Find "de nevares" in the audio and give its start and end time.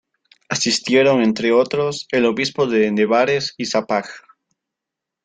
2.65-3.53